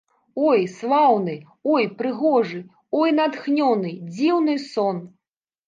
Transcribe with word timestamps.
Ой, 0.45 0.59
слаўны, 0.75 1.35
ой, 1.73 1.85
прыгожы, 1.99 2.63
ой, 3.03 3.15
натхнёны, 3.21 3.95
дзіўны 4.17 4.59
сон! 4.69 5.07